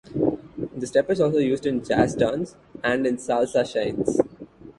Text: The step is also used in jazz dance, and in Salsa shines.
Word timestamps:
The 0.77 0.87
step 0.87 1.11
is 1.11 1.21
also 1.21 1.37
used 1.37 1.67
in 1.67 1.85
jazz 1.85 2.15
dance, 2.15 2.55
and 2.83 3.05
in 3.05 3.17
Salsa 3.17 3.63
shines. 3.71 4.19